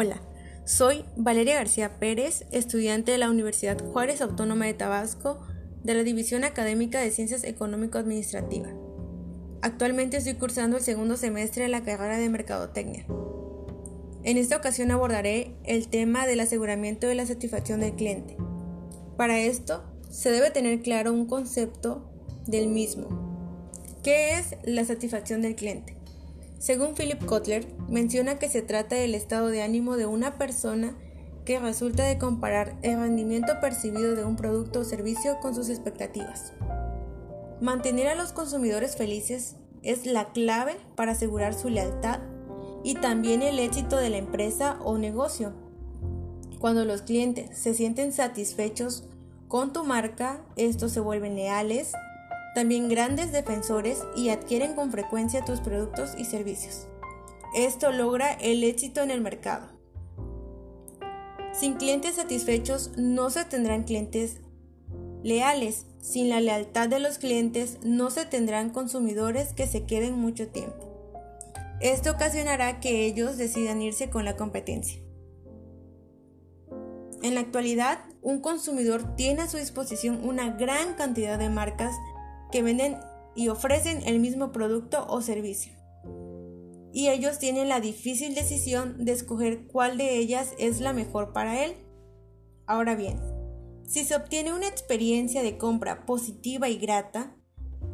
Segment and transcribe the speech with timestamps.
[0.00, 0.20] Hola,
[0.64, 5.40] soy Valeria García Pérez, estudiante de la Universidad Juárez Autónoma de Tabasco
[5.82, 8.68] de la División Académica de Ciencias Económico-Administrativa.
[9.60, 13.06] Actualmente estoy cursando el segundo semestre de la carrera de Mercadotecnia.
[14.22, 18.36] En esta ocasión abordaré el tema del aseguramiento de la satisfacción del cliente.
[19.16, 22.08] Para esto, se debe tener claro un concepto
[22.46, 23.08] del mismo.
[24.04, 25.97] ¿Qué es la satisfacción del cliente?
[26.58, 30.96] Según Philip Kotler, menciona que se trata del estado de ánimo de una persona
[31.44, 36.52] que resulta de comparar el rendimiento percibido de un producto o servicio con sus expectativas.
[37.60, 42.20] Mantener a los consumidores felices es la clave para asegurar su lealtad
[42.82, 45.52] y también el éxito de la empresa o negocio.
[46.58, 49.04] Cuando los clientes se sienten satisfechos
[49.46, 51.92] con tu marca, estos se vuelven leales,
[52.54, 56.86] también grandes defensores y adquieren con frecuencia tus productos y servicios.
[57.54, 59.68] Esto logra el éxito en el mercado.
[61.52, 64.40] Sin clientes satisfechos no se tendrán clientes
[65.22, 65.86] leales.
[66.00, 70.88] Sin la lealtad de los clientes no se tendrán consumidores que se queden mucho tiempo.
[71.80, 75.00] Esto ocasionará que ellos decidan irse con la competencia.
[77.22, 81.94] En la actualidad, un consumidor tiene a su disposición una gran cantidad de marcas
[82.50, 82.98] que venden
[83.34, 85.72] y ofrecen el mismo producto o servicio.
[86.92, 91.64] Y ellos tienen la difícil decisión de escoger cuál de ellas es la mejor para
[91.64, 91.76] él.
[92.66, 93.20] Ahora bien,
[93.86, 97.36] si se obtiene una experiencia de compra positiva y grata,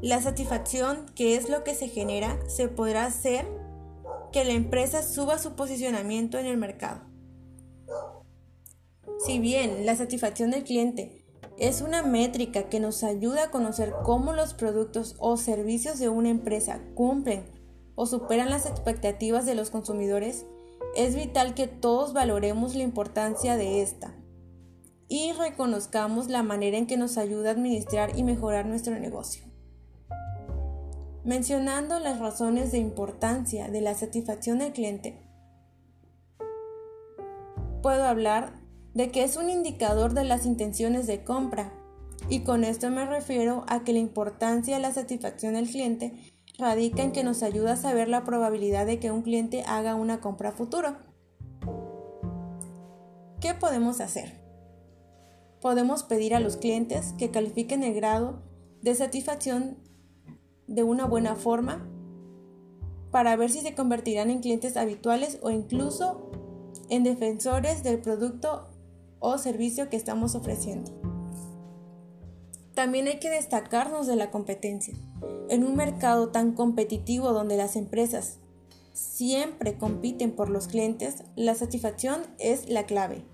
[0.00, 3.46] la satisfacción, que es lo que se genera, se podrá hacer
[4.32, 7.02] que la empresa suba su posicionamiento en el mercado.
[9.24, 11.23] Si bien la satisfacción del cliente
[11.58, 16.30] es una métrica que nos ayuda a conocer cómo los productos o servicios de una
[16.30, 17.44] empresa cumplen
[17.94, 20.46] o superan las expectativas de los consumidores,
[20.96, 24.14] es vital que todos valoremos la importancia de esta
[25.08, 29.44] y reconozcamos la manera en que nos ayuda a administrar y mejorar nuestro negocio.
[31.24, 35.22] Mencionando las razones de importancia de la satisfacción del cliente,
[37.82, 38.63] puedo hablar
[38.94, 41.72] de que es un indicador de las intenciones de compra.
[42.28, 47.02] Y con esto me refiero a que la importancia de la satisfacción del cliente radica
[47.02, 50.52] en que nos ayuda a saber la probabilidad de que un cliente haga una compra
[50.52, 50.96] futuro.
[53.40, 54.40] ¿Qué podemos hacer?
[55.60, 58.42] Podemos pedir a los clientes que califiquen el grado
[58.80, 59.78] de satisfacción
[60.66, 61.88] de una buena forma
[63.10, 66.30] para ver si se convertirán en clientes habituales o incluso
[66.88, 68.73] en defensores del producto
[69.24, 70.92] o servicio que estamos ofreciendo.
[72.74, 74.94] También hay que destacarnos de la competencia.
[75.48, 78.38] En un mercado tan competitivo donde las empresas
[78.92, 83.24] siempre compiten por los clientes, la satisfacción es la clave.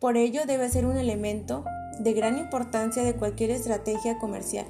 [0.00, 1.64] Por ello debe ser un elemento
[2.00, 4.66] de gran importancia de cualquier estrategia comercial.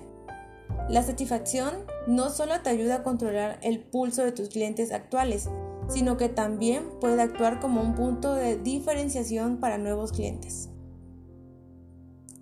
[0.90, 1.72] La satisfacción
[2.06, 5.48] no solo te ayuda a controlar el pulso de tus clientes actuales,
[5.88, 10.68] sino que también puede actuar como un punto de diferenciación para nuevos clientes.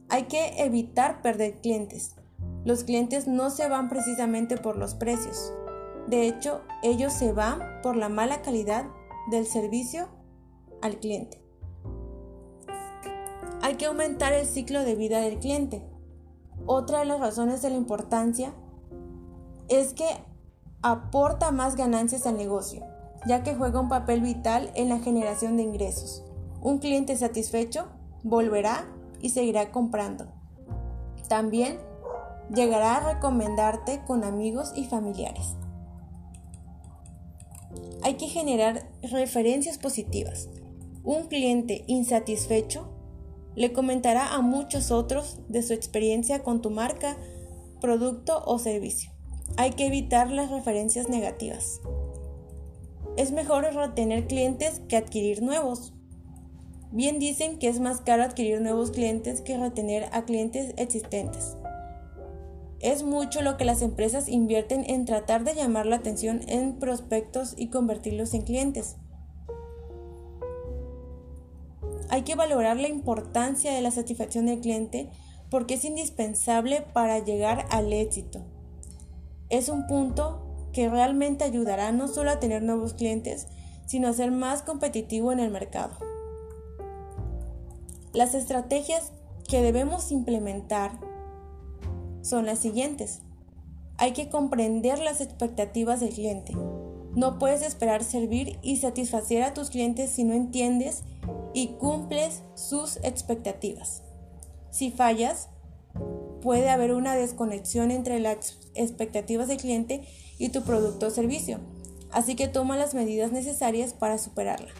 [0.09, 2.17] Hay que evitar perder clientes.
[2.65, 5.53] Los clientes no se van precisamente por los precios.
[6.09, 8.87] De hecho, ellos se van por la mala calidad
[9.31, 10.09] del servicio
[10.83, 11.41] al cliente.
[13.63, 15.83] Hay que aumentar el ciclo de vida del cliente.
[16.67, 18.53] Otra de las razones de la importancia
[19.69, 20.07] es que
[20.83, 22.96] aporta más ganancias al negocio
[23.27, 26.25] ya que juega un papel vital en la generación de ingresos.
[26.61, 27.89] Un cliente satisfecho
[28.23, 28.87] volverá
[29.21, 30.27] y seguirá comprando.
[31.29, 31.79] También
[32.55, 35.57] llegará a recomendarte con amigos y familiares.
[38.03, 40.49] Hay que generar referencias positivas.
[41.03, 42.89] Un cliente insatisfecho
[43.55, 47.17] le comentará a muchos otros de su experiencia con tu marca,
[47.81, 49.11] producto o servicio.
[49.57, 51.81] Hay que evitar las referencias negativas.
[53.17, 55.95] Es mejor retener clientes que adquirir nuevos.
[56.93, 61.57] Bien dicen que es más caro adquirir nuevos clientes que retener a clientes existentes.
[62.81, 67.55] Es mucho lo que las empresas invierten en tratar de llamar la atención en prospectos
[67.57, 68.97] y convertirlos en clientes.
[72.11, 75.11] Hay que valorar la importancia de la satisfacción del cliente
[75.51, 78.45] porque es indispensable para llegar al éxito.
[79.49, 80.46] Es un punto
[80.77, 83.47] que realmente ayudará no solo a tener nuevos clientes,
[83.87, 85.97] sino a ser más competitivo en el mercado.
[88.13, 89.11] Las estrategias
[89.49, 91.01] que debemos implementar
[92.21, 93.23] son las siguientes.
[93.97, 96.53] Hay que comprender las expectativas del cliente.
[97.15, 101.05] No puedes esperar servir y satisfacer a tus clientes si no entiendes
[101.55, 104.03] y cumples sus expectativas.
[104.71, 105.49] Si fallas,
[106.43, 110.07] puede haber una desconexión entre las expectativas del cliente
[110.39, 111.61] y tu producto o servicio,
[112.11, 114.71] así que toma las medidas necesarias para superarla.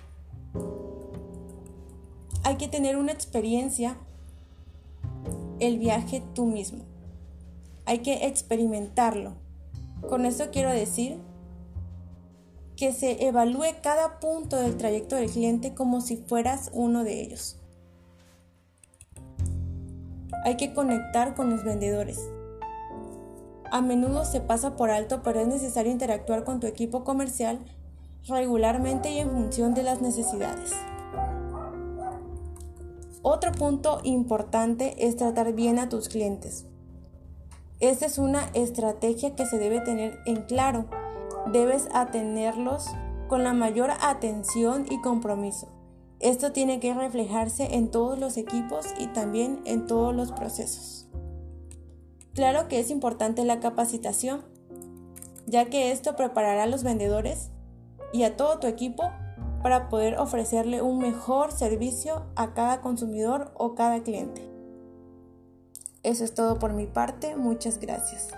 [2.43, 3.97] Hay que tener una experiencia,
[5.59, 6.85] el viaje tú mismo.
[7.87, 9.35] Hay que experimentarlo.
[10.09, 11.19] Con esto quiero decir
[12.77, 17.57] que se evalúe cada punto del trayecto del cliente como si fueras uno de ellos.
[20.45, 22.21] Hay que conectar con los vendedores.
[23.71, 27.59] A menudo se pasa por alto, pero es necesario interactuar con tu equipo comercial
[28.29, 30.73] regularmente y en función de las necesidades.
[33.23, 36.67] Otro punto importante es tratar bien a tus clientes.
[37.81, 40.87] Esta es una estrategia que se debe tener en claro
[41.53, 42.87] debes atenerlos
[43.29, 45.69] con la mayor atención y compromiso.
[46.19, 51.06] Esto tiene que reflejarse en todos los equipos y también en todos los procesos.
[52.37, 54.45] Claro que es importante la capacitación,
[55.47, 57.49] ya que esto preparará a los vendedores
[58.13, 59.11] y a todo tu equipo
[59.63, 64.43] para poder ofrecerle un mejor servicio a cada consumidor o cada cliente.
[66.03, 68.29] Eso es todo por mi parte, muchas gracias.